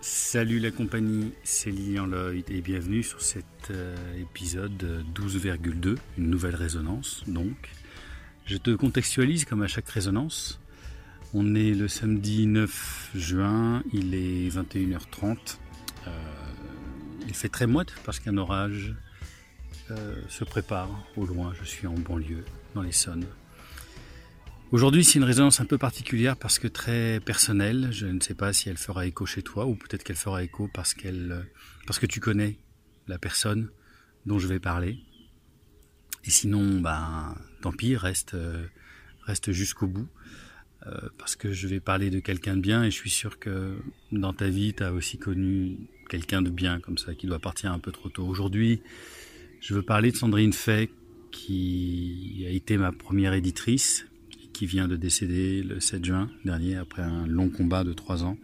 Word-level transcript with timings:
Salut 0.00 0.58
la 0.58 0.70
compagnie, 0.70 1.32
c'est 1.44 1.70
Lilian 1.70 2.06
Lloyd 2.06 2.50
et 2.50 2.60
bienvenue 2.60 3.02
sur 3.02 3.20
cet 3.20 3.44
euh, 3.70 3.96
épisode 4.20 5.04
12,2, 5.14 5.96
une 6.18 6.30
nouvelle 6.30 6.54
résonance 6.54 7.22
donc. 7.26 7.70
Je 8.46 8.56
te 8.56 8.70
contextualise 8.70 9.44
comme 9.44 9.62
à 9.62 9.68
chaque 9.68 9.88
résonance. 9.88 10.60
On 11.34 11.54
est 11.54 11.70
le 11.70 11.88
samedi 11.88 12.46
9 12.46 13.10
juin, 13.14 13.82
il 13.92 14.14
est 14.14 14.48
21h30. 14.48 15.58
Euh, 16.06 16.10
il 17.26 17.34
fait 17.34 17.48
très 17.48 17.66
moite 17.66 17.92
parce 18.04 18.20
qu'un 18.20 18.36
orage 18.36 18.94
euh, 19.90 20.16
se 20.28 20.44
prépare 20.44 20.90
au 21.16 21.26
loin. 21.26 21.52
Je 21.60 21.64
suis 21.64 21.86
en 21.86 21.94
banlieue, 21.94 22.44
dans 22.74 22.82
les 22.82 22.92
Sonnes. 22.92 23.26
Aujourd'hui, 24.72 25.04
c'est 25.04 25.18
une 25.18 25.24
résonance 25.24 25.60
un 25.60 25.66
peu 25.66 25.76
particulière 25.76 26.34
parce 26.34 26.58
que 26.58 26.66
très 26.66 27.20
personnelle. 27.20 27.88
Je 27.92 28.06
ne 28.06 28.20
sais 28.20 28.34
pas 28.34 28.54
si 28.54 28.70
elle 28.70 28.78
fera 28.78 29.04
écho 29.04 29.26
chez 29.26 29.42
toi 29.42 29.66
ou 29.66 29.74
peut-être 29.74 30.02
qu'elle 30.02 30.16
fera 30.16 30.42
écho 30.42 30.66
parce 30.72 30.94
qu'elle, 30.94 31.46
parce 31.86 31.98
que 31.98 32.06
tu 32.06 32.20
connais 32.20 32.56
la 33.06 33.18
personne 33.18 33.68
dont 34.24 34.38
je 34.38 34.46
vais 34.46 34.60
parler. 34.60 34.96
Et 36.24 36.30
sinon, 36.30 36.80
ben, 36.80 37.36
tant 37.60 37.72
pis, 37.72 37.96
reste, 37.96 38.34
reste 39.26 39.52
jusqu'au 39.52 39.88
bout. 39.88 40.08
Euh, 40.86 41.10
parce 41.18 41.36
que 41.36 41.52
je 41.52 41.68
vais 41.68 41.78
parler 41.78 42.08
de 42.08 42.20
quelqu'un 42.20 42.56
de 42.56 42.62
bien 42.62 42.82
et 42.82 42.90
je 42.90 42.96
suis 42.96 43.10
sûr 43.10 43.38
que 43.38 43.76
dans 44.10 44.32
ta 44.32 44.48
vie, 44.48 44.72
tu 44.72 44.82
as 44.82 44.94
aussi 44.94 45.18
connu 45.18 45.76
quelqu'un 46.08 46.40
de 46.40 46.48
bien 46.48 46.80
comme 46.80 46.96
ça 46.96 47.14
qui 47.14 47.26
doit 47.26 47.40
partir 47.40 47.72
un 47.72 47.78
peu 47.78 47.92
trop 47.92 48.08
tôt. 48.08 48.26
Aujourd'hui, 48.26 48.80
je 49.60 49.74
veux 49.74 49.82
parler 49.82 50.12
de 50.12 50.16
Sandrine 50.16 50.54
Fay 50.54 50.88
qui 51.30 52.46
a 52.46 52.50
été 52.50 52.78
ma 52.78 52.90
première 52.90 53.34
éditrice 53.34 54.06
qui 54.52 54.66
vient 54.66 54.88
de 54.88 54.96
décéder 54.96 55.62
le 55.62 55.80
7 55.80 56.04
juin 56.04 56.30
dernier 56.44 56.76
après 56.76 57.02
un 57.02 57.26
long 57.26 57.48
combat 57.48 57.84
de 57.84 57.92
trois 57.92 58.24
ans 58.24 58.36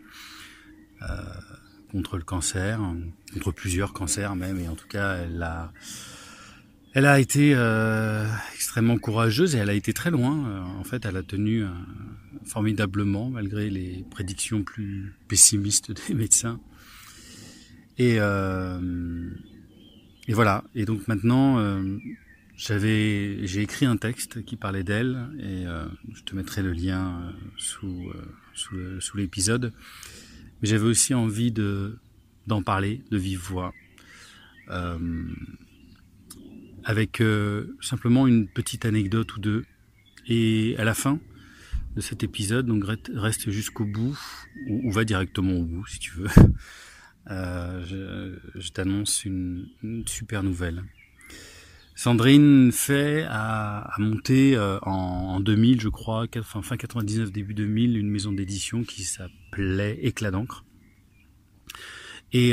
euh, 1.02 1.06
contre 1.90 2.16
le 2.16 2.24
cancer, 2.24 2.80
contre 3.32 3.52
plusieurs 3.52 3.92
cancers 3.92 4.34
même 4.36 4.58
et 4.58 4.68
en 4.68 4.74
tout 4.74 4.88
cas 4.88 5.16
elle 5.16 5.42
a 5.42 5.72
elle 6.94 7.06
a 7.06 7.20
été 7.20 7.52
euh, 7.54 8.26
extrêmement 8.54 8.98
courageuse 8.98 9.54
et 9.54 9.58
elle 9.58 9.70
a 9.70 9.74
été 9.74 9.92
très 9.92 10.10
loin. 10.10 10.48
Euh, 10.48 10.62
en 10.80 10.84
fait, 10.84 11.04
elle 11.04 11.16
a 11.16 11.22
tenu 11.22 11.64
formidablement 12.44 13.28
malgré 13.28 13.70
les 13.70 14.04
prédictions 14.10 14.64
plus 14.64 15.14
pessimistes 15.28 15.92
des 15.92 16.14
médecins. 16.14 16.58
Et, 17.98 18.14
et 18.14 18.20
voilà. 20.32 20.64
Et 20.74 20.86
donc 20.86 21.06
maintenant, 21.08 21.58
j'avais, 22.58 23.46
j'ai 23.46 23.62
écrit 23.62 23.86
un 23.86 23.96
texte 23.96 24.44
qui 24.44 24.56
parlait 24.56 24.84
d'elle 24.84 25.30
et 25.40 25.64
je 26.12 26.22
te 26.24 26.34
mettrai 26.34 26.62
le 26.62 26.72
lien 26.72 27.32
sous 27.56 28.12
sous, 28.52 28.76
sous 29.00 29.16
l'épisode. 29.16 29.72
Mais 30.60 30.68
j'avais 30.68 30.84
aussi 30.84 31.14
envie 31.14 31.52
de 31.52 31.96
d'en 32.46 32.62
parler 32.62 33.02
de 33.10 33.16
vive 33.16 33.40
voix 33.40 33.72
avec 36.88 37.20
euh, 37.20 37.76
simplement 37.82 38.26
une 38.26 38.48
petite 38.48 38.86
anecdote 38.86 39.36
ou 39.36 39.40
deux. 39.40 39.64
Et 40.26 40.74
à 40.78 40.84
la 40.84 40.94
fin 40.94 41.20
de 41.94 42.00
cet 42.00 42.24
épisode, 42.24 42.64
donc 42.64 42.82
reste 43.14 43.50
jusqu'au 43.50 43.84
bout, 43.84 44.18
ou, 44.68 44.90
va 44.90 45.04
directement 45.04 45.52
au 45.52 45.64
bout 45.64 45.86
si 45.86 45.98
tu 45.98 46.12
veux. 46.12 46.28
Euh, 47.30 48.38
je, 48.54 48.70
t'annonce 48.70 49.26
une, 49.26 49.68
super 50.06 50.42
nouvelle. 50.42 50.82
Sandrine 51.98 52.70
fait 52.70 53.27
a, 53.28 53.91
monté 53.98 54.56
euh, 54.56 54.78
en, 54.82 55.41
2000, 55.41 55.81
je 55.81 55.88
crois, 55.88 56.26
fin, 56.44 56.62
fin 56.62 56.76
99, 56.76 57.32
début 57.32 57.54
2000, 57.54 57.98
une 57.98 58.09
maison 58.09 58.32
d'édition 58.32 58.84
qui 58.84 59.03
s'appelait 59.03 59.98
Éclat 60.03 60.31
d'encre. 60.31 60.64
Et 62.32 62.53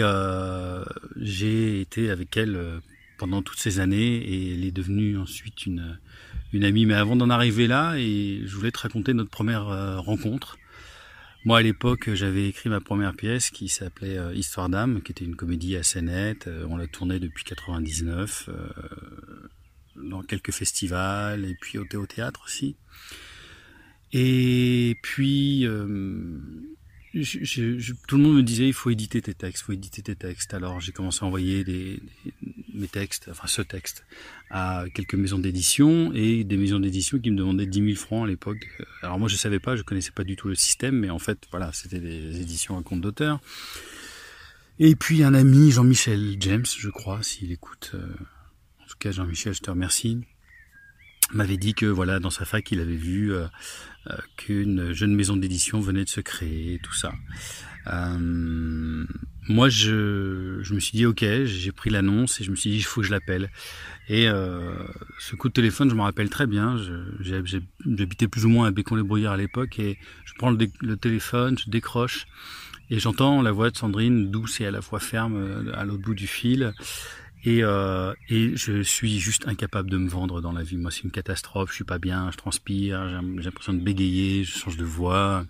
j'ai 1.18 1.82
été 1.82 2.10
avec 2.10 2.36
elle 2.38 2.82
pendant 3.18 3.42
toutes 3.42 3.60
ces 3.60 3.80
années 3.80 4.16
et 4.16 4.54
elle 4.54 4.66
est 4.66 4.72
devenue 4.72 5.18
ensuite 5.18 5.66
une, 5.66 6.00
une 6.54 6.64
amie. 6.64 6.86
Mais 6.86 6.96
avant 6.96 7.16
d'en 7.16 7.30
arriver 7.30 7.68
là, 7.68 7.96
et 7.98 8.42
je 8.46 8.56
voulais 8.56 8.72
te 8.72 8.80
raconter 8.80 9.14
notre 9.14 9.30
première 9.30 9.68
euh, 9.68 10.00
rencontre. 10.00 10.58
Moi, 11.44 11.60
à 11.60 11.62
l'époque, 11.62 12.10
j'avais 12.14 12.48
écrit 12.48 12.70
ma 12.70 12.82
première 12.82 13.14
pièce 13.14 13.52
qui 13.52 13.70
s'appelait 13.70 14.18
euh, 14.18 14.34
Histoire 14.34 14.68
d'âme, 14.68 15.02
qui 15.04 15.12
était 15.12 15.26
une 15.26 15.36
comédie 15.36 15.76
assez 15.76 16.02
nette. 16.02 16.48
Euh, 16.48 16.66
on 16.70 16.78
l'a 16.78 16.88
tournée 16.88 17.20
depuis 17.20 17.44
99, 17.44 18.50
dans 20.06 20.22
quelques 20.22 20.52
festivals 20.52 21.46
et 21.46 21.56
puis 21.60 21.78
au, 21.78 21.86
au 21.96 22.06
théâtre 22.06 22.44
aussi. 22.46 22.76
Et 24.14 24.98
puis, 25.02 25.66
je, 27.16 27.94
tout 28.08 28.18
le 28.18 28.24
monde 28.24 28.36
me 28.36 28.44
disait 28.44 28.68
il 28.68 28.74
faut 28.74 28.90
éditer 28.90 29.22
tes 29.22 29.34
textes, 29.34 29.62
il 29.62 29.66
faut 29.66 29.72
éditer 29.72 30.02
tes 30.02 30.16
textes. 30.16 30.54
Alors 30.54 30.80
j'ai 30.82 30.92
commencé 30.92 31.24
à 31.24 31.28
envoyer 31.28 31.64
mes 32.74 32.88
textes, 32.88 33.28
enfin 33.32 33.48
ce 33.48 33.62
texte, 33.62 34.06
à 34.50 34.86
quelques 34.94 35.16
maisons 35.16 35.40
d'édition 35.40 36.12
et 36.14 36.44
des 36.44 36.58
maisons 36.58 36.80
d'édition 36.80 37.20
qui 37.20 37.32
me 37.32 37.38
demandaient 37.38 37.66
10 37.66 37.86
000 37.94 37.96
francs 37.96 38.26
à 38.26 38.28
l'époque. 38.28 38.68
Alors 39.02 39.18
moi 39.18 39.30
je 39.30 39.36
savais 39.38 39.60
pas, 39.60 39.76
je 39.76 39.84
connaissais 39.84 40.12
pas 40.12 40.24
du 40.24 40.36
tout 40.36 40.50
le 40.50 40.56
système, 40.56 40.98
mais 40.98 41.10
en 41.10 41.20
fait 41.20 41.40
voilà, 41.52 41.72
c'était 41.74 42.00
des 42.00 42.42
éditions 42.42 42.78
à 42.78 42.84
compte 42.84 43.02
d'auteur. 43.02 43.40
Et 44.80 44.96
puis 44.96 45.24
un 45.24 45.34
ami, 45.34 45.72
Jean-Michel 45.72 46.36
James, 46.40 46.66
je 46.66 46.90
crois, 46.90 47.24
s'il 47.24 47.52
écoute. 47.54 47.92
Euh, 47.94 48.08
Jean-Michel, 49.12 49.54
je 49.54 49.62
te 49.62 49.70
remercie. 49.70 50.22
M'avait 51.34 51.58
dit 51.58 51.74
que 51.74 51.88
voilà 51.88 52.20
dans 52.20 52.30
sa 52.30 52.46
fac 52.46 52.72
il 52.72 52.80
avait 52.80 52.96
vu 52.96 53.34
euh, 53.34 53.48
euh, 54.08 54.16
qu'une 54.38 54.94
jeune 54.94 55.16
maison 55.16 55.36
d'édition 55.36 55.80
venait 55.80 56.04
de 56.04 56.10
se 56.10 56.22
créer 56.22 56.80
tout 56.84 56.94
ça. 56.94 57.14
Euh, 57.88 59.06
moi 59.48 59.68
je, 59.70 60.72
me 60.72 60.80
suis 60.80 60.96
dit 60.96 61.06
ok 61.08 61.26
j'ai 61.46 61.72
pris 61.72 61.90
l'annonce 61.90 62.40
et 62.42 62.44
je 62.44 62.52
me 62.52 62.56
suis 62.56 62.70
dit 62.70 62.78
il 62.78 62.84
faut 62.84 63.02
que 63.02 63.08
je 63.08 63.12
l'appelle. 63.12 63.50
Et 64.08 64.28
ce 65.18 65.36
coup 65.36 65.48
de 65.48 65.54
téléphone 65.54 65.90
je 65.90 65.96
me 65.96 66.02
rappelle 66.02 66.30
très 66.30 66.46
bien. 66.46 66.78
J'habitais 67.20 68.28
plus 68.28 68.46
ou 68.46 68.50
moins 68.50 68.68
à 68.68 68.72
Bécon 68.72 68.96
les 68.96 69.04
Brouillards 69.04 69.34
à 69.34 69.38
l'époque 69.38 69.80
et 69.80 69.98
je 70.26 70.34
prends 70.38 70.52
le, 70.52 70.68
le, 70.82 70.96
téléphone 70.96 71.58
je 71.58 71.72
décroche 71.72 72.28
et 72.92 73.00
j'entends 73.00 73.42
la 73.42 73.52
voix 73.52 73.72
de 73.72 73.78
Sandrine 73.78 74.30
douce 74.30 74.62
et 74.62 74.68
à 74.68 74.72
la 74.72 74.84
fois 74.84 75.00
ferme 75.00 75.72
à 75.74 75.86
l'autre 75.86 76.04
bout 76.04 76.14
du 76.14 76.28
fil 76.28 76.72
et, 77.46 77.64
euh, 77.64 78.14
et 78.28 78.56
je 78.56 78.82
suis 78.82 79.20
juste 79.20 79.48
incapable 79.48 79.90
de 79.90 79.98
me 79.98 80.10
vendre 80.10 80.42
dans 80.42 80.52
la 80.52 80.64
vie. 80.64 80.78
Moi, 80.78 80.92
c'est 80.92 81.04
une 81.04 81.12
catastrophe. 81.12 81.70
Je 81.70 81.76
suis 81.76 81.84
pas 81.84 82.00
bien, 82.00 82.32
je 82.32 82.38
transpire, 82.38 83.08
j'ai 83.38 83.44
l'impression 83.44 83.74
de 83.74 83.80
bégayer, 83.80 84.44
je 84.44 84.58
change 84.58 84.78
de 84.78 84.84
voix. 84.84 85.46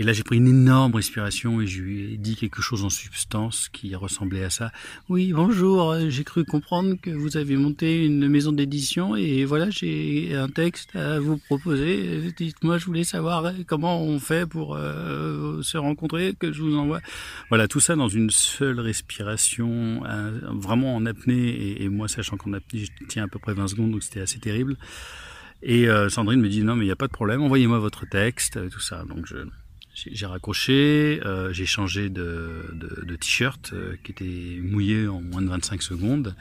Et 0.00 0.04
là, 0.04 0.12
j'ai 0.12 0.22
pris 0.22 0.36
une 0.36 0.46
énorme 0.46 0.94
respiration 0.94 1.60
et 1.60 1.66
je 1.66 1.82
lui 1.82 2.14
ai 2.14 2.16
dit 2.18 2.36
quelque 2.36 2.62
chose 2.62 2.84
en 2.84 2.88
substance 2.88 3.68
qui 3.68 3.96
ressemblait 3.96 4.44
à 4.44 4.50
ça. 4.50 4.70
Oui, 5.08 5.32
bonjour, 5.32 5.92
j'ai 6.08 6.22
cru 6.22 6.44
comprendre 6.44 6.94
que 7.02 7.10
vous 7.10 7.36
avez 7.36 7.56
monté 7.56 8.06
une 8.06 8.28
maison 8.28 8.52
d'édition 8.52 9.16
et 9.16 9.44
voilà, 9.44 9.70
j'ai 9.70 10.36
un 10.36 10.48
texte 10.48 10.94
à 10.94 11.18
vous 11.18 11.36
proposer. 11.36 12.32
Dites-moi, 12.36 12.78
je 12.78 12.86
voulais 12.86 13.02
savoir 13.02 13.52
comment 13.66 14.00
on 14.00 14.20
fait 14.20 14.48
pour 14.48 14.76
euh, 14.76 15.62
se 15.62 15.76
rencontrer, 15.76 16.32
que 16.38 16.52
je 16.52 16.62
vous 16.62 16.76
envoie. 16.76 17.00
Voilà, 17.48 17.66
tout 17.66 17.80
ça 17.80 17.96
dans 17.96 18.08
une 18.08 18.30
seule 18.30 18.78
respiration, 18.78 20.04
euh, 20.06 20.38
vraiment 20.44 20.94
en 20.94 21.06
apnée. 21.06 21.82
Et, 21.82 21.88
moi, 21.88 22.06
sachant 22.06 22.36
qu'en 22.36 22.52
apnée, 22.52 22.84
je 22.84 23.06
tiens 23.08 23.24
à 23.24 23.28
peu 23.28 23.40
près 23.40 23.52
20 23.52 23.66
secondes, 23.66 23.90
donc 23.90 24.04
c'était 24.04 24.20
assez 24.20 24.38
terrible. 24.38 24.76
Et 25.64 25.88
euh, 25.88 26.08
Sandrine 26.08 26.40
me 26.40 26.48
dit 26.48 26.62
non 26.62 26.76
mais 26.76 26.84
il 26.84 26.86
n'y 26.86 26.92
a 26.92 26.96
pas 26.96 27.08
de 27.08 27.12
problème, 27.12 27.42
envoyez-moi 27.42 27.80
votre 27.80 28.08
texte, 28.08 28.60
tout 28.70 28.78
ça. 28.78 29.02
Donc 29.08 29.26
je, 29.26 29.38
j'ai 30.06 30.26
raccroché, 30.26 31.20
euh, 31.24 31.52
j'ai 31.52 31.66
changé 31.66 32.08
de, 32.08 32.70
de, 32.72 33.16
t-shirt 33.16 33.72
euh, 33.72 33.96
qui 34.04 34.12
était 34.12 34.60
mouillé 34.62 35.08
en 35.08 35.20
moins 35.20 35.42
de 35.42 35.48
25 35.48 35.82
secondes. 35.82 36.36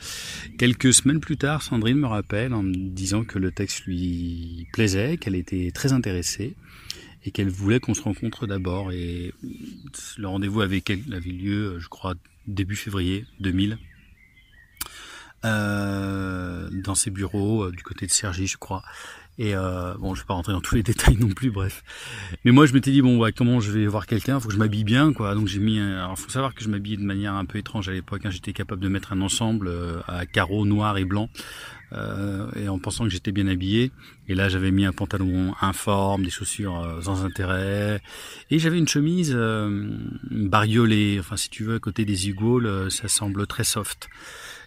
Quelques 0.57 0.93
semaines 0.93 1.19
plus 1.19 1.37
tard, 1.37 1.63
Sandrine 1.63 1.97
me 1.97 2.07
rappelle 2.07 2.53
en 2.53 2.63
me 2.63 2.73
disant 2.73 3.23
que 3.23 3.39
le 3.39 3.51
texte 3.51 3.85
lui 3.85 4.67
plaisait, 4.73 5.17
qu'elle 5.17 5.35
était 5.35 5.71
très 5.71 5.93
intéressée 5.93 6.55
et 7.23 7.31
qu'elle 7.31 7.49
voulait 7.49 7.79
qu'on 7.79 7.93
se 7.93 8.01
rencontre 8.01 8.45
d'abord. 8.45 8.91
Et 8.91 9.33
le 10.17 10.27
rendez-vous 10.27 10.61
avait, 10.61 10.83
avait 11.11 11.29
lieu, 11.31 11.79
je 11.79 11.87
crois, 11.87 12.13
début 12.45 12.75
février 12.75 13.25
2000. 13.39 13.77
Euh, 15.45 16.69
dans 16.71 16.95
ses 16.95 17.11
bureaux 17.11 17.69
du 17.71 17.83
côté 17.83 18.05
de 18.05 18.11
Sergi, 18.11 18.47
je 18.47 18.57
crois. 18.57 18.83
Et 19.39 19.55
euh, 19.55 19.93
bon, 19.99 20.15
je 20.15 20.21
vais 20.21 20.25
pas 20.25 20.33
rentrer 20.33 20.53
dans 20.53 20.61
tous 20.61 20.75
les 20.75 20.83
détails 20.91 21.17
non 21.17 21.29
plus, 21.29 21.51
bref. 21.51 21.83
Mais 22.43 22.51
moi, 22.51 22.65
je 22.65 22.73
m'étais 22.73 22.91
dit 22.91 23.01
bon, 23.01 23.17
bah, 23.17 23.31
comment 23.31 23.59
je 23.59 23.71
vais 23.71 23.85
voir 23.87 24.07
quelqu'un? 24.07 24.39
Faut 24.39 24.47
que 24.47 24.53
je 24.53 24.59
m'habille 24.59 24.83
bien, 24.83 25.13
quoi. 25.13 25.35
Donc 25.35 25.47
j'ai 25.47 25.59
mis. 25.59 25.79
Un... 25.79 25.97
Alors, 25.97 26.17
faut 26.17 26.29
savoir 26.29 26.55
que 26.55 26.63
je 26.63 26.69
m'habillais 26.69 26.97
de 26.97 27.03
manière 27.03 27.33
un 27.33 27.45
peu 27.45 27.57
étrange 27.57 27.89
à 27.89 27.91
l'époque. 27.93 28.25
Hein. 28.25 28.31
J'étais 28.31 28.53
capable 28.53 28.81
de 28.81 28.89
mettre 28.89 29.13
un 29.13 29.21
ensemble 29.21 29.67
euh, 29.67 29.99
à 30.07 30.25
carreaux 30.25 30.65
noirs 30.65 30.97
et 30.97 31.05
blancs, 31.05 31.29
euh, 31.93 32.49
et 32.55 32.67
en 32.67 32.79
pensant 32.79 33.05
que 33.05 33.09
j'étais 33.09 33.31
bien 33.31 33.47
habillé. 33.47 33.91
Et 34.27 34.35
là, 34.35 34.49
j'avais 34.49 34.71
mis 34.71 34.85
un 34.85 34.91
pantalon 34.91 35.53
informe, 35.61 36.23
des 36.23 36.29
chaussures 36.29 36.79
euh, 36.79 37.01
sans 37.01 37.23
intérêt, 37.23 38.01
et 38.49 38.59
j'avais 38.59 38.77
une 38.77 38.87
chemise 38.87 39.33
euh, 39.35 39.89
bariolée. 40.29 41.17
Enfin, 41.19 41.37
si 41.37 41.49
tu 41.49 41.63
veux, 41.63 41.75
à 41.75 41.79
côté 41.79 42.05
des 42.05 42.29
ugoules, 42.29 42.91
ça 42.91 43.07
semble 43.07 43.47
très 43.47 43.63
soft. 43.63 44.09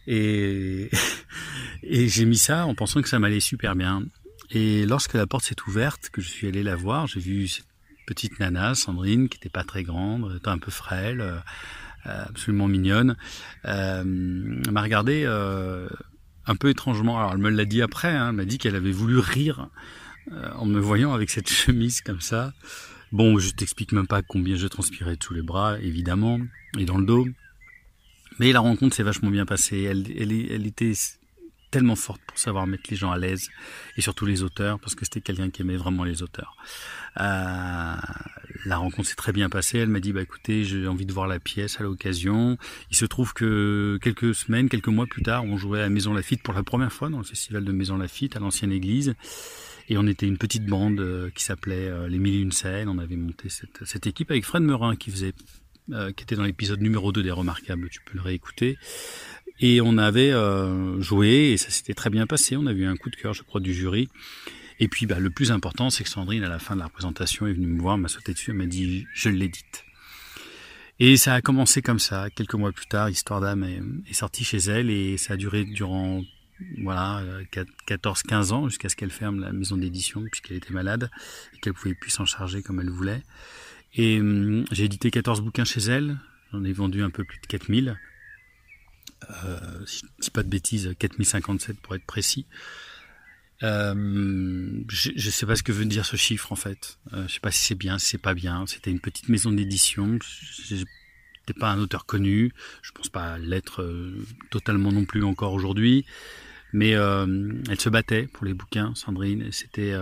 Et, 0.06 0.90
et 1.82 2.08
j'ai 2.08 2.24
mis 2.24 2.38
ça 2.38 2.66
en 2.66 2.74
pensant 2.74 3.02
que 3.02 3.08
ça 3.08 3.18
m'allait 3.18 3.40
super 3.40 3.76
bien. 3.76 4.02
Et 4.50 4.84
lorsque 4.84 5.14
la 5.14 5.26
porte 5.26 5.44
s'est 5.44 5.56
ouverte, 5.66 6.10
que 6.10 6.20
je 6.20 6.28
suis 6.28 6.48
allé 6.48 6.62
la 6.62 6.74
voir, 6.76 7.06
j'ai 7.06 7.20
vu 7.20 7.48
petite 8.06 8.40
nana, 8.40 8.74
Sandrine, 8.74 9.28
qui 9.28 9.36
était 9.36 9.48
pas 9.48 9.62
très 9.62 9.84
grande, 9.84 10.40
un 10.44 10.58
peu 10.58 10.72
frêle, 10.72 11.20
euh, 11.20 11.38
absolument 12.04 12.66
mignonne. 12.66 13.16
Euh, 13.66 14.02
m'a 14.04 14.82
regardé 14.82 15.22
euh, 15.24 15.88
un 16.46 16.56
peu 16.56 16.70
étrangement. 16.70 17.18
Alors 17.18 17.32
elle 17.32 17.38
me 17.38 17.50
l'a 17.50 17.64
dit 17.64 17.82
après, 17.82 18.08
hein, 18.08 18.30
elle 18.30 18.36
m'a 18.36 18.44
dit 18.44 18.58
qu'elle 18.58 18.74
avait 18.74 18.90
voulu 18.90 19.18
rire 19.18 19.68
en 20.56 20.64
me 20.64 20.78
voyant 20.78 21.12
avec 21.12 21.30
cette 21.30 21.48
chemise 21.48 22.00
comme 22.00 22.20
ça. 22.20 22.52
Bon, 23.12 23.38
je 23.38 23.50
t'explique 23.50 23.92
même 23.92 24.06
pas 24.06 24.22
combien 24.22 24.56
je 24.56 24.68
transpirais 24.68 25.16
sous 25.20 25.34
les 25.34 25.42
bras, 25.42 25.78
évidemment, 25.80 26.38
et 26.78 26.84
dans 26.84 26.98
le 26.98 27.04
dos. 27.04 27.26
Mais 28.38 28.52
la 28.52 28.60
rencontre 28.60 28.94
s'est 28.94 29.02
vachement 29.02 29.30
bien 29.30 29.46
passée. 29.46 29.82
Elle, 29.82 30.06
elle, 30.16 30.32
elle 30.32 30.66
était 30.66 30.92
tellement 31.70 31.96
forte 31.96 32.20
pour 32.26 32.38
savoir 32.38 32.66
mettre 32.66 32.84
les 32.90 32.96
gens 32.96 33.10
à 33.10 33.18
l'aise 33.18 33.48
et 33.96 34.00
surtout 34.00 34.26
les 34.26 34.42
auteurs 34.42 34.78
parce 34.80 34.94
que 34.94 35.04
c'était 35.04 35.20
quelqu'un 35.20 35.50
qui 35.50 35.62
aimait 35.62 35.76
vraiment 35.76 36.04
les 36.04 36.22
auteurs. 36.22 36.56
Euh, 37.20 37.94
la 38.64 38.76
rencontre 38.76 39.08
s'est 39.08 39.14
très 39.14 39.32
bien 39.32 39.48
passée. 39.48 39.78
Elle 39.78 39.88
m'a 39.88 40.00
dit 40.00 40.12
bah 40.12 40.22
écoutez 40.22 40.64
j'ai 40.64 40.86
envie 40.86 41.06
de 41.06 41.12
voir 41.12 41.26
la 41.26 41.38
pièce 41.38 41.80
à 41.80 41.84
l'occasion. 41.84 42.58
Il 42.90 42.96
se 42.96 43.04
trouve 43.04 43.32
que 43.32 43.98
quelques 44.02 44.34
semaines, 44.34 44.68
quelques 44.68 44.88
mois 44.88 45.06
plus 45.06 45.22
tard, 45.22 45.44
on 45.44 45.56
jouait 45.56 45.82
à 45.82 45.88
Maison 45.88 46.12
Lafitte 46.12 46.42
pour 46.42 46.54
la 46.54 46.62
première 46.62 46.92
fois 46.92 47.08
dans 47.08 47.18
le 47.18 47.24
festival 47.24 47.64
de 47.64 47.72
Maison 47.72 47.96
Lafitte 47.96 48.36
à 48.36 48.40
l'ancienne 48.40 48.72
église. 48.72 49.14
Et 49.88 49.98
on 49.98 50.06
était 50.06 50.26
une 50.26 50.38
petite 50.38 50.66
bande 50.66 51.00
euh, 51.00 51.30
qui 51.34 51.42
s'appelait 51.42 51.88
euh, 51.88 52.08
Les 52.08 52.18
Mille 52.18 52.40
Une 52.40 52.52
Scènes. 52.52 52.88
On 52.88 52.98
avait 52.98 53.16
monté 53.16 53.48
cette, 53.48 53.84
cette 53.84 54.06
équipe 54.06 54.30
avec 54.30 54.44
Fred 54.44 54.62
Merin 54.62 54.94
qui 54.94 55.10
faisait 55.10 55.34
euh, 55.92 56.12
qui 56.12 56.22
était 56.22 56.36
dans 56.36 56.44
l'épisode 56.44 56.80
numéro 56.80 57.10
2 57.10 57.22
des 57.22 57.32
Remarquables, 57.32 57.88
tu 57.88 58.00
peux 58.02 58.16
le 58.16 58.22
réécouter. 58.22 58.78
Et 59.60 59.80
on 59.80 59.98
avait 59.98 60.32
euh, 60.32 61.00
joué 61.00 61.52
et 61.52 61.56
ça 61.56 61.70
s'était 61.70 61.94
très 61.94 62.10
bien 62.10 62.26
passé. 62.26 62.56
On 62.56 62.66
a 62.66 62.72
eu 62.72 62.86
un 62.86 62.96
coup 62.96 63.10
de 63.10 63.16
cœur, 63.16 63.34
je 63.34 63.42
crois, 63.42 63.60
du 63.60 63.74
jury. 63.74 64.08
Et 64.78 64.88
puis, 64.88 65.04
bah, 65.04 65.18
le 65.18 65.28
plus 65.28 65.52
important, 65.52 65.90
c'est 65.90 66.04
que 66.04 66.10
Sandrine, 66.10 66.42
à 66.42 66.48
la 66.48 66.58
fin 66.58 66.74
de 66.74 66.80
la 66.80 66.86
représentation, 66.86 67.46
est 67.46 67.52
venue 67.52 67.66
me 67.66 67.80
voir, 67.80 67.98
m'a 67.98 68.08
sauté 68.08 68.32
dessus, 68.32 68.50
elle 68.52 68.56
m'a 68.56 68.66
dit 68.66 69.06
«je 69.14 69.28
l'ai 69.28 69.48
dite». 69.48 69.84
Et 70.98 71.16
ça 71.16 71.34
a 71.34 71.40
commencé 71.42 71.82
comme 71.82 71.98
ça. 71.98 72.28
Quelques 72.30 72.54
mois 72.54 72.72
plus 72.72 72.86
tard, 72.86 73.10
Histoire 73.10 73.40
d'âme 73.40 73.64
est, 73.64 73.80
est 74.10 74.14
sortie 74.14 74.44
chez 74.44 74.58
elle 74.58 74.90
et 74.90 75.16
ça 75.16 75.34
a 75.34 75.36
duré 75.36 75.64
durant 75.64 76.22
voilà 76.82 77.22
14-15 77.88 78.52
ans 78.52 78.68
jusqu'à 78.68 78.90
ce 78.90 78.96
qu'elle 78.96 79.10
ferme 79.10 79.40
la 79.40 79.50
maison 79.50 79.78
d'édition 79.78 80.22
puisqu'elle 80.30 80.58
était 80.58 80.74
malade 80.74 81.10
et 81.54 81.58
qu'elle 81.60 81.72
pouvait 81.72 81.94
plus 81.94 82.10
s'en 82.10 82.26
charger 82.26 82.62
comme 82.62 82.80
elle 82.80 82.90
voulait. 82.90 83.22
Et 83.94 84.20
hum, 84.20 84.64
j'ai 84.70 84.84
édité 84.84 85.10
14 85.10 85.40
bouquins 85.40 85.64
chez 85.64 85.80
elle. 85.80 86.18
J'en 86.52 86.64
ai 86.64 86.72
vendu 86.72 87.02
un 87.02 87.10
peu 87.10 87.24
plus 87.24 87.38
de 87.40 87.46
4000 87.46 87.88
euh, 87.88 87.94
si 89.86 90.00
je 90.00 90.22
dis 90.22 90.30
pas 90.30 90.42
de 90.42 90.48
bêtises, 90.48 90.94
4057 90.98 91.78
pour 91.80 91.94
être 91.94 92.06
précis. 92.06 92.46
Euh, 93.62 94.82
je, 94.88 95.10
ne 95.12 95.30
sais 95.30 95.44
pas 95.44 95.54
ce 95.54 95.62
que 95.62 95.72
veut 95.72 95.84
dire 95.84 96.06
ce 96.06 96.16
chiffre 96.16 96.52
en 96.52 96.56
fait. 96.56 96.98
Euh, 97.12 97.26
je 97.28 97.34
sais 97.34 97.40
pas 97.40 97.50
si 97.50 97.64
c'est 97.64 97.74
bien, 97.74 97.98
si 97.98 98.06
c'est 98.06 98.18
pas 98.18 98.34
bien. 98.34 98.66
C'était 98.66 98.90
une 98.90 99.00
petite 99.00 99.28
maison 99.28 99.52
d'édition. 99.52 100.18
J'étais 100.68 101.58
pas 101.58 101.70
un 101.70 101.78
auteur 101.78 102.06
connu. 102.06 102.52
Je 102.82 102.92
pense 102.92 103.08
pas 103.08 103.38
l'être 103.38 103.82
euh, 103.82 104.26
totalement 104.50 104.92
non 104.92 105.04
plus 105.04 105.24
encore 105.24 105.52
aujourd'hui. 105.52 106.06
Mais 106.72 106.94
euh, 106.94 107.52
elle 107.68 107.80
se 107.80 107.90
battait 107.90 108.28
pour 108.28 108.46
les 108.46 108.54
bouquins, 108.54 108.94
Sandrine. 108.94 109.50
C'était 109.50 109.92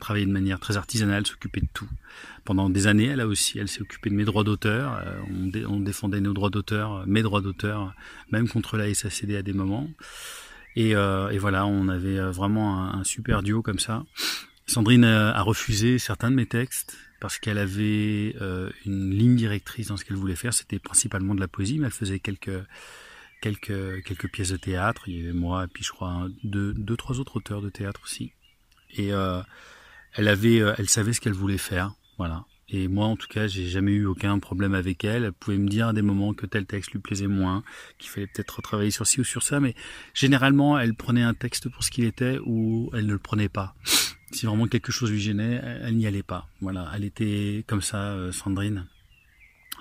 travaillait 0.00 0.26
de 0.26 0.32
manière 0.32 0.58
très 0.58 0.76
artisanale, 0.76 1.26
s'occupait 1.26 1.60
de 1.60 1.68
tout. 1.72 1.88
Pendant 2.44 2.68
des 2.68 2.86
années, 2.86 3.06
elle 3.06 3.20
a 3.20 3.26
aussi, 3.26 3.58
elle 3.58 3.68
s'est 3.68 3.82
occupée 3.82 4.10
de 4.10 4.14
mes 4.14 4.24
droits 4.24 4.44
d'auteur. 4.44 5.00
Euh, 5.06 5.64
on, 5.68 5.80
défendait 5.80 6.20
nos 6.20 6.32
droits 6.32 6.50
d'auteur, 6.50 7.06
mes 7.06 7.22
droits 7.22 7.40
d'auteur, 7.40 7.94
même 8.32 8.48
contre 8.48 8.76
la 8.76 8.92
SACD 8.92 9.36
à 9.36 9.42
des 9.42 9.52
moments. 9.52 9.88
Et, 10.76 10.96
euh, 10.96 11.36
voilà, 11.38 11.66
on 11.66 11.88
avait 11.88 12.18
euh, 12.18 12.30
vraiment 12.30 12.92
un, 12.92 13.04
super 13.04 13.42
duo 13.42 13.62
comme 13.62 13.78
ça. 13.78 14.04
Sandrine 14.66 15.04
a, 15.04 15.40
refusé 15.42 15.98
certains 15.98 16.30
de 16.30 16.36
mes 16.36 16.46
textes 16.46 16.96
parce 17.20 17.38
qu'elle 17.38 17.58
avait 17.58 18.36
une 18.86 19.10
ligne 19.10 19.34
directrice 19.34 19.88
dans 19.88 19.96
ce 19.96 20.04
qu'elle 20.04 20.16
voulait 20.16 20.36
faire. 20.36 20.54
C'était 20.54 20.78
principalement 20.78 21.34
de 21.34 21.40
la 21.40 21.48
poésie, 21.48 21.78
mais 21.78 21.86
elle 21.86 21.92
faisait 21.92 22.20
quelques 22.20 22.52
pièces 24.32 24.50
de 24.50 24.56
théâtre. 24.56 25.02
Il 25.08 25.16
y 25.16 25.22
avait 25.24 25.32
moi 25.32 25.64
et 25.64 25.66
puis 25.66 25.82
je 25.82 25.90
crois 25.90 26.28
deux 26.44 26.96
trois 26.96 27.18
autres 27.18 27.36
auteurs 27.36 27.62
de 27.62 27.68
théâtre 27.68 28.00
aussi. 28.04 28.32
Et 28.96 29.12
euh, 29.12 29.40
elle 30.14 30.28
avait, 30.28 30.60
euh, 30.60 30.74
elle 30.78 30.88
savait 30.88 31.12
ce 31.12 31.20
qu'elle 31.20 31.32
voulait 31.32 31.58
faire, 31.58 31.94
voilà. 32.18 32.44
Et 32.72 32.86
moi, 32.86 33.06
en 33.06 33.16
tout 33.16 33.26
cas, 33.26 33.48
j'ai 33.48 33.66
jamais 33.66 33.90
eu 33.90 34.06
aucun 34.06 34.38
problème 34.38 34.74
avec 34.74 35.02
elle. 35.02 35.24
Elle 35.24 35.32
pouvait 35.32 35.58
me 35.58 35.68
dire 35.68 35.88
à 35.88 35.92
des 35.92 36.02
moments 36.02 36.34
que 36.34 36.46
tel 36.46 36.66
texte 36.66 36.92
lui 36.92 37.00
plaisait 37.00 37.26
moins, 37.26 37.64
qu'il 37.98 38.10
fallait 38.10 38.28
peut-être 38.28 38.58
retravailler 38.58 38.92
sur 38.92 39.08
ci 39.08 39.20
ou 39.20 39.24
sur 39.24 39.42
ça, 39.42 39.58
mais 39.58 39.74
généralement, 40.14 40.78
elle 40.78 40.94
prenait 40.94 41.22
un 41.22 41.34
texte 41.34 41.68
pour 41.68 41.82
ce 41.82 41.90
qu'il 41.90 42.04
était 42.04 42.38
ou 42.44 42.88
elle 42.94 43.06
ne 43.06 43.12
le 43.12 43.18
prenait 43.18 43.48
pas. 43.48 43.74
Si 44.32 44.46
vraiment 44.46 44.68
quelque 44.68 44.92
chose 44.92 45.10
lui 45.10 45.18
gênait, 45.18 45.60
elle 45.82 45.96
n'y 45.96 46.06
allait 46.06 46.22
pas. 46.22 46.46
Voilà, 46.60 46.88
elle 46.94 47.02
était 47.02 47.64
comme 47.66 47.82
ça, 47.82 48.12
euh, 48.12 48.30
Sandrine, 48.30 48.86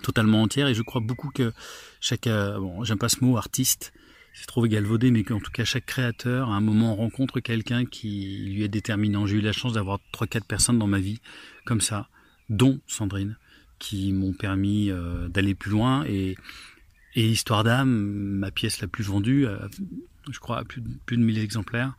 totalement 0.02 0.42
entière. 0.42 0.68
Et 0.68 0.74
je 0.74 0.82
crois 0.82 1.02
beaucoup 1.02 1.30
que 1.30 1.54
chaque, 2.02 2.26
euh, 2.26 2.58
bon, 2.58 2.84
j'aime 2.84 2.98
pas 2.98 3.10
ce 3.10 3.24
mot, 3.24 3.38
artiste, 3.38 3.94
c'est 4.34 4.46
trop 4.46 4.66
galvaudé, 4.66 5.12
mais 5.12 5.24
qu'en 5.24 5.40
tout 5.40 5.52
cas 5.52 5.66
chaque 5.66 5.86
créateur 5.86 6.50
à 6.50 6.56
un 6.56 6.62
moment 6.62 6.96
rencontre 6.96 7.40
quelqu'un 7.40 7.86
qui 7.86 8.50
lui 8.50 8.64
est 8.64 8.70
déterminant. 8.70 9.26
J'ai 9.26 9.38
eu 9.38 9.42
la 9.42 9.52
chance 9.52 9.74
d'avoir 9.74 10.00
trois 10.12 10.28
quatre 10.28 10.46
personnes 10.46 10.80
dans 10.80 10.88
ma 10.88 11.00
vie 11.00 11.20
comme 11.66 11.82
ça, 11.82 12.08
dont 12.50 12.80
Sandrine, 12.88 13.38
qui 13.80 14.12
m'ont 14.14 14.34
permis 14.34 14.92
euh, 14.92 15.28
d'aller 15.28 15.56
plus 15.56 15.72
loin 15.72 16.06
et, 16.06 16.38
et 17.16 17.30
Histoire 17.30 17.64
d'âme, 17.64 17.90
ma 17.90 18.52
pièce 18.52 18.82
la 18.82 18.88
plus 18.88 19.04
vendue, 19.04 19.46
euh, 19.48 19.58
je 20.32 20.40
crois 20.40 20.60
à 20.60 20.64
plus 20.64 20.82
de, 20.82 20.90
plus 21.06 21.18
de 21.18 21.24
1000 21.24 21.40
exemplaires, 21.40 21.96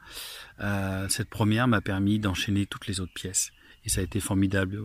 euh, 0.60 1.08
cette 1.08 1.28
première 1.28 1.68
m'a 1.68 1.80
permis 1.80 2.18
d'enchaîner 2.18 2.66
toutes 2.66 2.86
les 2.86 3.00
autres 3.00 3.12
pièces. 3.12 3.50
Et 3.84 3.88
ça 3.88 4.02
a 4.02 4.04
été 4.04 4.20
formidable. 4.20 4.78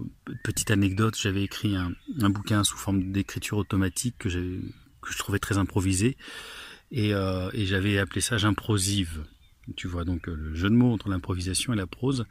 Petite 0.44 0.72
anecdote, 0.72 1.18
j'avais 1.22 1.44
écrit 1.44 1.76
un, 1.76 1.92
un, 2.22 2.30
bouquin 2.30 2.64
sous 2.64 2.78
forme 2.78 3.12
d'écriture 3.12 3.58
automatique 3.58 4.16
que, 4.18 4.30
que 4.30 5.12
je 5.12 5.18
trouvais 5.18 5.40
très 5.40 5.58
improvisé. 5.58 6.16
Et, 6.96 7.14
euh, 7.14 7.50
et 7.54 7.66
j'avais 7.66 8.00
appelé 8.00 8.22
ça 8.22 8.38
j'improsive. 8.38 9.26
Tu 9.76 9.88
vois 9.88 10.06
donc 10.06 10.30
euh, 10.30 10.36
le 10.36 10.56
jeu 10.56 10.70
de 10.70 10.76
mots 10.76 10.94
entre 10.94 11.10
l'improvisation 11.10 11.74
et 11.74 11.76
la 11.76 11.86
prose. 11.86 12.26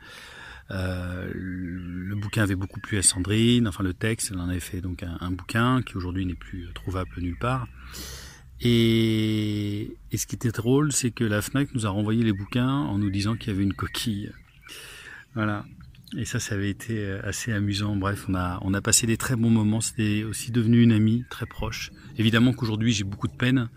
Euh, 0.70 1.30
le 1.34 2.14
bouquin 2.16 2.42
avait 2.42 2.54
beaucoup 2.54 2.80
plu 2.80 2.96
à 2.96 3.02
Sandrine, 3.02 3.68
enfin 3.68 3.84
le 3.84 3.92
texte, 3.92 4.30
elle 4.32 4.38
en 4.38 4.48
avait 4.48 4.60
fait 4.60 4.80
donc 4.80 5.02
un, 5.02 5.30
bouquin 5.30 5.82
qui 5.82 5.98
aujourd'hui 5.98 6.24
n'est 6.24 6.34
plus 6.34 6.66
trouvable 6.74 7.10
nulle 7.18 7.38
part. 7.38 7.68
Et, 8.62 9.94
et, 10.10 10.16
ce 10.16 10.26
qui 10.26 10.36
était 10.36 10.52
drôle, 10.52 10.92
c'est 10.92 11.10
que 11.10 11.24
la 11.24 11.42
FNAC 11.42 11.74
nous 11.74 11.84
a 11.84 11.90
renvoyé 11.90 12.24
les 12.24 12.32
bouquins 12.32 12.70
en 12.70 12.96
nous 12.96 13.10
disant 13.10 13.36
qu'il 13.36 13.48
y 13.48 13.50
avait 13.50 13.64
une 13.64 13.74
coquille. 13.74 14.32
Voilà. 15.34 15.66
Et 16.16 16.24
ça, 16.24 16.40
ça 16.40 16.54
avait 16.54 16.70
été 16.70 17.10
assez 17.24 17.52
amusant. 17.52 17.96
Bref, 17.96 18.24
on 18.28 18.34
a, 18.34 18.58
on 18.62 18.72
a 18.72 18.80
passé 18.80 19.06
des 19.06 19.18
très 19.18 19.36
bons 19.36 19.50
moments. 19.50 19.82
C'était 19.82 20.24
aussi 20.24 20.50
devenu 20.50 20.80
une 20.80 20.92
amie 20.92 21.24
très 21.28 21.44
proche. 21.44 21.90
Évidemment 22.16 22.54
qu'aujourd'hui, 22.54 22.92
j'ai 22.92 23.04
beaucoup 23.04 23.28
de 23.28 23.36
peine 23.36 23.68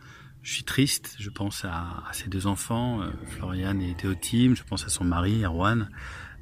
je 0.47 0.53
suis 0.53 0.63
triste, 0.63 1.17
je 1.19 1.29
pense 1.29 1.65
à, 1.65 2.03
à 2.09 2.13
ses 2.13 2.29
deux 2.29 2.47
enfants, 2.47 3.01
euh, 3.01 3.09
Floriane 3.25 3.81
et 3.81 3.93
Théotime, 3.95 4.55
je 4.55 4.63
pense 4.63 4.85
à 4.85 4.87
son 4.87 5.03
mari, 5.03 5.43
Erwan, 5.43 5.89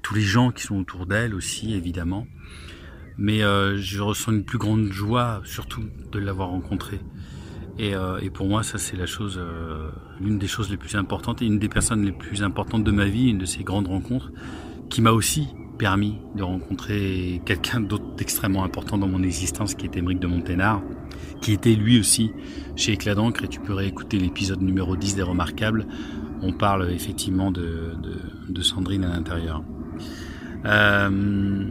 tous 0.03 0.13
les 0.13 0.21
gens 0.21 0.51
qui 0.51 0.61
sont 0.61 0.77
autour 0.77 1.07
d'elle 1.07 1.33
aussi, 1.33 1.73
évidemment. 1.73 2.27
Mais 3.17 3.41
euh, 3.41 3.77
je 3.77 3.99
ressens 4.01 4.33
une 4.33 4.45
plus 4.45 4.59
grande 4.59 4.91
joie, 4.91 5.41
surtout 5.43 5.81
de 6.11 6.19
l'avoir 6.19 6.49
rencontrée. 6.49 6.99
Et, 7.79 7.95
euh, 7.95 8.19
et, 8.21 8.29
pour 8.29 8.45
moi, 8.45 8.61
ça 8.61 8.77
c'est 8.77 8.95
la 8.95 9.07
chose, 9.07 9.39
euh, 9.41 9.89
l'une 10.21 10.37
des 10.37 10.47
choses 10.47 10.69
les 10.69 10.77
plus 10.77 10.93
importantes 10.93 11.41
et 11.41 11.47
une 11.47 11.57
des 11.57 11.67
personnes 11.67 12.05
les 12.05 12.11
plus 12.11 12.43
importantes 12.43 12.83
de 12.83 12.91
ma 12.91 13.05
vie, 13.05 13.29
une 13.29 13.39
de 13.39 13.45
ces 13.45 13.63
grandes 13.63 13.87
rencontres, 13.87 14.31
qui 14.87 15.01
m'a 15.01 15.13
aussi 15.13 15.47
permis 15.79 16.19
de 16.35 16.43
rencontrer 16.43 17.41
quelqu'un 17.43 17.79
d'autre 17.79 18.13
d'extrêmement 18.17 18.63
important 18.63 18.99
dans 18.99 19.07
mon 19.07 19.23
existence, 19.23 19.73
qui 19.73 19.87
était 19.87 19.97
Émeric 19.97 20.19
de 20.19 20.27
Monténard, 20.27 20.83
qui 21.41 21.53
était 21.53 21.75
lui 21.75 21.99
aussi 21.99 22.31
chez 22.75 22.93
Éclat 22.93 23.15
d'encre, 23.15 23.43
et 23.43 23.47
tu 23.47 23.59
peux 23.59 23.73
réécouter 23.73 24.17
l'épisode 24.17 24.61
numéro 24.61 24.95
10 24.95 25.15
des 25.15 25.21
Remarquables. 25.21 25.87
On 26.41 26.53
parle 26.53 26.91
effectivement 26.91 27.51
de, 27.51 27.93
de, 28.01 28.53
de 28.53 28.61
Sandrine 28.61 29.03
à 29.03 29.09
l'intérieur. 29.09 29.63
Euh, 30.65 31.67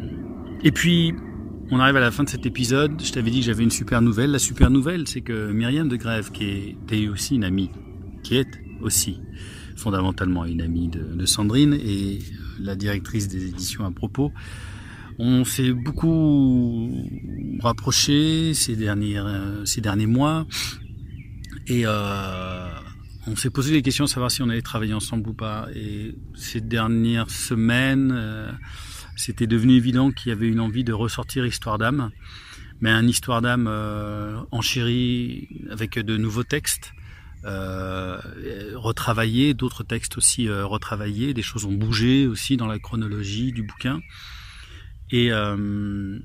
et 0.62 0.70
puis, 0.70 1.14
on 1.70 1.80
arrive 1.80 1.96
à 1.96 2.00
la 2.00 2.10
fin 2.10 2.24
de 2.24 2.28
cet 2.28 2.46
épisode. 2.46 3.00
Je 3.02 3.12
t'avais 3.12 3.30
dit 3.30 3.40
que 3.40 3.46
j'avais 3.46 3.64
une 3.64 3.70
super 3.70 4.00
nouvelle. 4.00 4.30
La 4.30 4.38
super 4.38 4.70
nouvelle, 4.70 5.08
c'est 5.08 5.20
que 5.20 5.52
Myriam 5.52 5.88
de 5.88 5.96
Grève, 5.96 6.30
qui 6.30 6.76
était 6.82 7.08
aussi 7.08 7.34
une 7.34 7.44
amie, 7.44 7.70
qui 8.22 8.36
est 8.36 8.60
aussi 8.80 9.20
fondamentalement 9.76 10.44
une 10.44 10.60
amie 10.60 10.88
de, 10.88 11.02
de 11.02 11.26
Sandrine 11.26 11.74
et 11.74 12.20
la 12.60 12.76
directrice 12.76 13.28
des 13.28 13.48
éditions 13.48 13.84
à 13.84 13.90
propos, 13.90 14.32
on 15.18 15.44
s'est 15.44 15.72
beaucoup 15.72 16.90
rapproché 17.60 18.54
ces 18.54 18.76
derniers, 18.76 19.18
euh, 19.18 19.64
ces 19.64 19.80
mois 20.06 20.46
et 21.66 21.82
euh, 21.86 22.68
on 23.26 23.36
s'est 23.36 23.50
posé 23.50 23.72
des 23.72 23.82
questions 23.82 24.04
à 24.04 24.08
savoir 24.08 24.30
si 24.30 24.42
on 24.42 24.48
allait 24.48 24.62
travailler 24.62 24.92
ensemble 24.92 25.30
ou 25.30 25.34
pas. 25.34 25.66
Et 25.74 26.14
ces 26.34 26.60
dernières 26.60 27.30
semaines, 27.30 28.12
euh, 28.14 28.52
c'était 29.16 29.46
devenu 29.46 29.74
évident 29.74 30.10
qu'il 30.10 30.28
y 30.30 30.32
avait 30.32 30.48
une 30.48 30.60
envie 30.60 30.84
de 30.84 30.92
ressortir 30.92 31.46
Histoire 31.46 31.78
d'âme, 31.78 32.10
mais 32.80 32.90
un 32.90 33.06
Histoire 33.06 33.40
d'âme 33.40 33.66
euh, 33.68 34.40
enchéri 34.50 35.48
avec 35.70 35.98
de 35.98 36.16
nouveaux 36.16 36.44
textes. 36.44 36.92
Euh, 37.46 38.18
retravaillés, 38.74 39.52
d'autres 39.52 39.84
textes 39.84 40.16
aussi 40.16 40.48
euh, 40.48 40.64
retravaillés, 40.64 41.34
des 41.34 41.42
choses 41.42 41.66
ont 41.66 41.72
bougé 41.72 42.26
aussi 42.26 42.56
dans 42.56 42.66
la 42.66 42.78
chronologie 42.78 43.52
du 43.52 43.62
bouquin. 43.62 44.00
Et, 45.10 45.32
euh, 45.32 46.18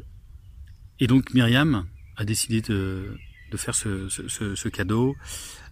et 1.00 1.08
donc 1.08 1.34
Myriam 1.34 1.86
a 2.18 2.26
décidé 2.26 2.62
de, 2.62 3.18
de 3.52 3.58
faire 3.58 3.76
ce, 3.76 4.10
ce, 4.10 4.56
ce 4.56 4.70
cadeau 4.70 5.16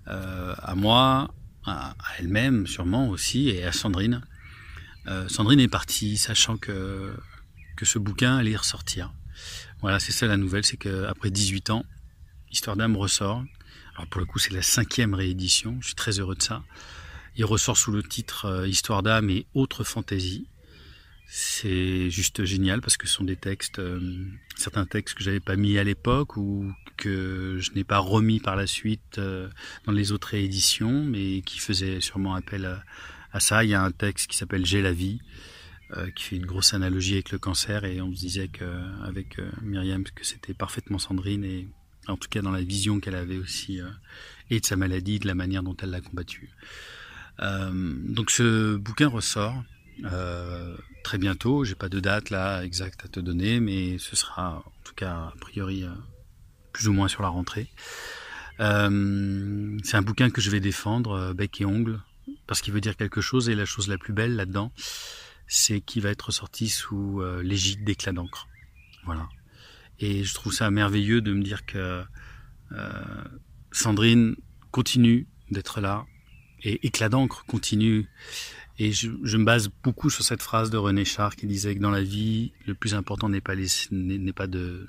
euh, 0.08 0.56
à 0.58 0.76
moi, 0.76 1.34
à, 1.66 1.96
elle-même 2.20 2.66
sûrement 2.68 3.10
aussi, 3.10 3.50
et 3.50 3.64
à 3.64 3.72
Sandrine. 3.72 4.22
Euh, 5.08 5.28
Sandrine 5.28 5.60
est 5.60 5.68
partie 5.68 6.18
sachant 6.18 6.58
que, 6.58 7.14
que 7.76 7.86
ce 7.86 8.00
bouquin 8.00 8.38
allait 8.38 8.56
ressortir. 8.56 9.14
Voilà, 9.82 10.00
c'est 10.00 10.12
ça 10.12 10.28
la 10.28 10.38
nouvelle, 10.38 10.66
c'est 10.66 10.78
qu'après 10.78 11.30
18 11.30 11.70
ans, 11.70 11.86
Histoire 12.50 12.78
d'âme 12.78 12.96
ressort. 12.96 13.44
Alors 13.96 14.08
pour 14.08 14.22
le 14.22 14.26
coup, 14.26 14.40
c'est 14.40 14.54
la 14.54 14.62
cinquième 14.62 15.14
réédition, 15.14 15.78
je 15.82 15.88
suis 15.88 15.96
très 15.96 16.20
heureux 16.20 16.36
de 16.36 16.42
ça. 16.42 16.64
Il 17.36 17.44
ressort 17.44 17.76
sous 17.76 17.92
le 17.92 18.02
titre 18.02 18.46
euh, 18.46 18.68
Histoire 18.68 19.04
d'âme 19.04 19.30
et 19.30 19.46
autres 19.54 19.84
fantaisies. 19.84 20.48
C'est 21.30 22.10
juste 22.10 22.46
génial 22.46 22.80
parce 22.80 22.96
que 22.96 23.06
ce 23.06 23.14
sont 23.14 23.26
des 23.26 23.36
textes, 23.36 23.80
euh, 23.80 24.26
certains 24.56 24.86
textes 24.86 25.18
que 25.18 25.24
j'avais 25.24 25.42
pas 25.42 25.58
mis 25.58 25.78
à 25.78 25.84
l'époque 25.84 26.38
ou 26.38 26.72
que 26.96 27.58
je 27.60 27.72
n'ai 27.74 27.84
pas 27.84 27.98
remis 27.98 28.40
par 28.40 28.56
la 28.56 28.66
suite 28.66 29.18
euh, 29.18 29.50
dans 29.86 29.92
les 29.92 30.14
autres 30.14 30.30
rééditions, 30.30 31.04
mais 31.04 31.42
qui 31.42 31.60
faisaient 31.60 32.00
sûrement 32.00 32.34
appel 32.34 32.82
à, 33.34 33.40
ça. 33.42 33.66
Il 33.66 33.70
y 33.70 33.74
a 33.74 33.84
un 33.84 33.92
texte 33.92 34.28
qui 34.28 34.38
s'appelle 34.38 34.66
J'ai 34.66 34.82
la 34.82 34.94
vie, 34.94 35.20
euh, 35.98 36.10
qui 36.12 36.24
fait 36.24 36.38
une 36.38 36.46
grosse 36.46 36.74
analogie 36.74 37.16
avec 37.16 37.32
le 37.32 37.40
cancer 37.40 37.84
et 37.84 38.02
on 38.02 38.10
se 38.16 38.20
disait 38.20 38.48
qu'avec 38.48 39.38
Myriam 39.62 40.06
que 40.06 40.26
c'était 40.26 40.54
parfaitement 40.54 40.98
Sandrine 40.98 41.44
et 41.44 41.68
en 42.08 42.16
tout 42.16 42.30
cas 42.30 42.42
dans 42.42 42.52
la 42.52 42.62
vision 42.62 43.02
qu'elle 43.02 43.16
avait 43.16 43.38
aussi 43.38 43.82
et 44.50 44.62
de 44.62 44.66
sa 44.66 44.78
maladie, 44.78 45.20
de 45.20 45.28
la 45.28 45.36
manière 45.36 45.62
dont 45.62 45.76
elle 45.84 45.90
l'a 45.90 46.00
combattue. 46.00 46.50
donc 47.38 48.32
ce 48.32 48.78
bouquin 48.78 49.10
ressort. 49.10 49.62
Euh, 50.04 50.76
très 51.04 51.18
bientôt. 51.18 51.64
J'ai 51.64 51.76
pas 51.76 51.90
de 51.90 52.00
date 52.00 52.30
là 52.30 52.64
exacte 52.64 53.06
à 53.06 53.08
te 53.08 53.20
donner, 53.20 53.60
mais 53.60 53.98
ce 53.98 54.16
sera 54.16 54.64
en 54.66 54.84
tout 54.84 54.94
cas 54.96 55.14
a 55.14 55.34
priori 55.40 55.84
euh, 55.84 55.90
plus 56.74 56.88
ou 56.88 56.94
moins 56.94 57.08
sur 57.08 57.22
la 57.22 57.30
rentrée. 57.30 57.68
Euh, 58.60 59.78
c'est 59.84 59.98
un 59.98 60.02
bouquin 60.02 60.30
que 60.30 60.42
je 60.42 60.50
vais 60.50 60.60
défendre 60.60 61.34
bec 61.34 61.62
et 61.62 61.66
ongle 61.66 62.02
parce 62.48 62.62
qu'il 62.62 62.74
veut 62.74 62.82
dire 62.82 62.96
quelque 62.96 63.22
chose 63.22 63.50
et 63.50 63.56
la 63.56 63.66
chose 63.66 63.88
la 63.88 63.98
plus 63.98 64.14
belle 64.14 64.36
là-dedans, 64.36 64.72
c'est 65.48 65.82
qu'il 65.82 66.02
va 66.02 66.10
être 66.10 66.32
sorti 66.32 66.70
sous 66.70 67.22
l'égide 67.42 67.84
d'éclat 67.84 68.14
d'encre. 68.14 68.48
Voilà. 69.06 69.28
Et 70.00 70.24
je 70.24 70.34
trouve 70.34 70.54
ça 70.54 70.72
merveilleux 70.72 71.22
de 71.22 71.34
me 71.34 71.44
dire 71.44 71.66
que 71.66 72.04
Sandrine 73.72 74.36
continue 74.72 75.28
d'être 75.52 75.82
là 75.82 76.06
et 76.64 76.86
éclat 76.86 77.10
d'encre 77.10 77.46
continue 77.46 78.10
et 78.80 78.92
je, 78.92 79.10
me 79.10 79.44
base 79.44 79.70
beaucoup 79.84 80.12
sur 80.12 80.24
cette 80.24 80.44
phrase 80.44 80.70
de 80.70 80.78
René 80.78 81.04
Char 81.04 81.36
qui 81.36 81.48
disait 81.48 81.74
que 81.76 81.80
dans 81.80 81.90
la 81.90 82.04
vie, 82.04 82.54
le 82.68 82.76
plus 82.76 82.94
important 82.94 83.28
n'est 83.28 83.42
pas, 83.42 83.56
pas, 83.56 84.48
de, 84.48 84.88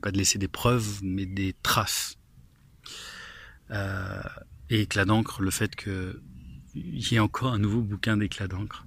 pas 0.00 0.10
de 0.10 0.16
laisser 0.16 0.38
des 0.38 0.48
preuves, 0.48 1.00
mais 1.02 1.26
des 1.26 1.54
traces. 1.62 2.16
Euh, 3.70 4.22
et 4.70 4.82
éclat 4.82 5.04
d'encre, 5.04 5.42
le 5.42 5.50
fait 5.50 5.76
qu'il 5.76 6.14
y 6.74 7.14
ait 7.14 7.18
encore 7.18 7.52
un 7.52 7.58
nouveau 7.58 7.82
bouquin 7.82 8.16
d'éclat 8.16 8.48
d'encre, 8.48 8.86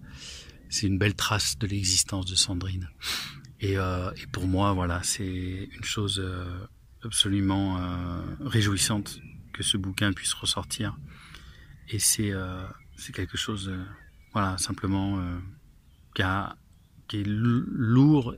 c'est 0.69 0.87
une 0.87 0.97
belle 0.97 1.15
trace 1.15 1.59
de 1.59 1.67
l'existence 1.67 2.25
de 2.25 2.35
Sandrine. 2.35 2.89
Et, 3.59 3.77
euh, 3.77 4.09
pour 4.31 4.47
moi, 4.47 4.73
voilà, 4.73 5.03
c'est 5.03 5.69
une 5.71 5.83
chose 5.83 6.19
euh, 6.23 6.65
absolument 7.03 7.79
réjouissante 8.39 9.19
que 9.53 9.61
ce 9.61 9.77
bouquin 9.77 10.11
puisse 10.11 10.33
ressortir. 10.33 10.97
Et 11.89 11.99
c'est, 11.99 12.33
c'est 12.97 13.13
quelque 13.13 13.37
chose 13.37 13.71
voilà, 14.33 14.57
simplement, 14.57 15.19
euh, 15.19 15.39
qui, 16.13 16.21
a, 16.21 16.55
qui, 17.07 17.17
est 17.17 17.25
lourd, 17.25 18.35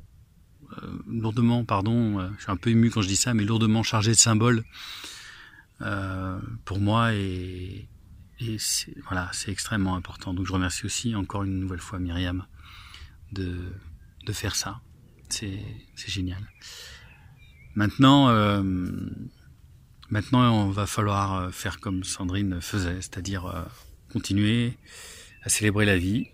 euh, 0.78 1.04
lourdement, 1.08 1.66
pardon, 1.66 2.20
euh, 2.20 2.30
je 2.38 2.44
suis 2.44 2.52
un 2.52 2.58
peu 2.58 2.70
ému 2.70 2.90
quand 2.90 3.02
je 3.02 3.08
dis 3.08 3.16
ça, 3.16 3.34
mais 3.34 3.44
lourdement 3.44 3.84
chargé 3.84 4.12
de 4.12 4.18
symboles 4.18 4.64
euh, 5.82 6.40
pour 6.66 6.80
moi 6.80 7.14
et, 7.14 7.88
et 8.40 8.58
voilà, 9.08 9.30
c'est 9.34 9.52
extrêmement 9.52 9.96
important. 9.96 10.34
Donc 10.34 10.46
je 10.46 10.54
remercie 10.54 10.86
aussi 10.86 11.16
encore 11.16 11.44
une 11.44 11.60
nouvelle 11.60 11.80
fois 11.80 12.00
Myriam 12.00 12.46
de, 13.34 13.74
de 14.26 14.34
faire 14.34 14.56
ça. 14.56 14.80
C'est 15.30 15.64
génial. 15.96 16.42
Maintenant, 17.76 18.30
euh, 18.30 18.64
maintenant, 20.10 20.66
on 20.66 20.70
va 20.70 20.86
falloir 20.86 21.54
faire 21.54 21.80
comme 21.80 22.04
Sandrine 22.04 22.60
faisait, 22.60 22.96
c'est-à-dire 22.96 23.66
continuer 24.12 24.78
à 25.44 25.50
célébrer 25.50 25.86
la 25.86 25.98
vie. 25.98 26.28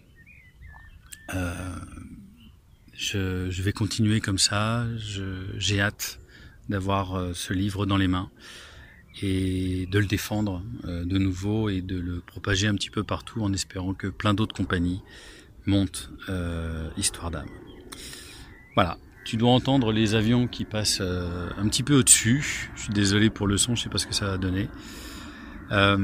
Euh, 1.33 1.53
je, 2.93 3.49
je, 3.49 3.61
vais 3.61 3.73
continuer 3.73 4.21
comme 4.21 4.37
ça. 4.37 4.85
J'ai 5.57 5.81
hâte 5.81 6.19
d'avoir 6.69 7.15
euh, 7.15 7.33
ce 7.33 7.53
livre 7.53 7.85
dans 7.85 7.97
les 7.97 8.07
mains 8.07 8.29
et 9.21 9.87
de 9.91 9.99
le 9.99 10.05
défendre 10.05 10.63
euh, 10.85 11.03
de 11.03 11.17
nouveau 11.17 11.69
et 11.69 11.81
de 11.81 11.97
le 11.97 12.19
propager 12.19 12.67
un 12.67 12.75
petit 12.75 12.89
peu 12.89 13.03
partout 13.03 13.41
en 13.41 13.51
espérant 13.53 13.93
que 13.93 14.07
plein 14.07 14.33
d'autres 14.33 14.55
compagnies 14.55 15.01
montent 15.67 16.09
euh, 16.29 16.89
Histoire 16.97 17.29
d'âme. 17.29 17.49
Voilà. 18.75 18.97
Tu 19.25 19.35
dois 19.35 19.51
entendre 19.51 19.91
les 19.91 20.15
avions 20.15 20.47
qui 20.47 20.63
passent 20.63 20.99
euh, 21.01 21.49
un 21.57 21.67
petit 21.67 21.83
peu 21.83 21.95
au-dessus. 21.95 22.71
Je 22.75 22.83
suis 22.83 22.93
désolé 22.93 23.29
pour 23.29 23.45
le 23.45 23.57
son, 23.57 23.75
je 23.75 23.83
sais 23.83 23.89
pas 23.89 23.97
ce 23.97 24.07
que 24.07 24.15
ça 24.15 24.25
va 24.25 24.37
donner. 24.37 24.69
Euh, 25.71 25.97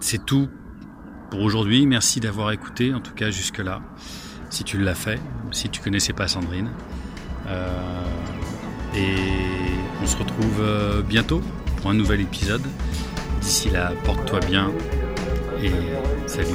c'est 0.00 0.24
tout 0.24 0.48
pour 1.30 1.40
aujourd'hui. 1.42 1.86
Merci 1.86 2.20
d'avoir 2.20 2.52
écouté, 2.52 2.94
en 2.94 3.00
tout 3.00 3.14
cas 3.14 3.30
jusque-là, 3.30 3.80
si 4.50 4.64
tu 4.64 4.78
l'as 4.78 4.94
fait, 4.94 5.20
si 5.52 5.68
tu 5.68 5.80
connaissais 5.80 6.12
pas 6.12 6.28
Sandrine. 6.28 6.70
Euh, 7.46 7.68
et 8.94 9.16
on 10.02 10.06
se 10.06 10.16
retrouve 10.16 10.60
euh, 10.60 11.02
bientôt 11.02 11.42
pour 11.76 11.90
un 11.90 11.94
nouvel 11.94 12.20
épisode. 12.20 12.62
D'ici 13.40 13.70
là, 13.70 13.92
porte-toi 14.04 14.40
bien 14.40 14.70
et 15.62 15.70
salut. 16.26 16.48